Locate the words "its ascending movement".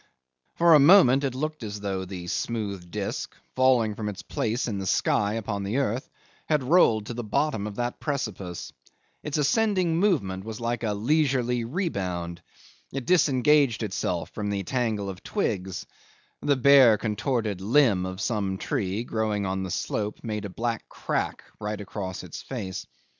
9.21-10.43